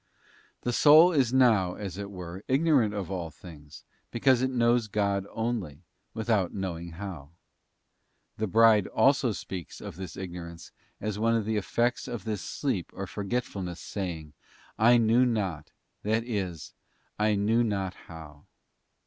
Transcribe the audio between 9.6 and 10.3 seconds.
of this